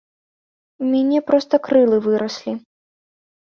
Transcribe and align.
У 0.83 0.87
мяне 0.93 1.19
проста 1.29 1.55
крылы 1.69 2.03
выраслі. 2.09 2.59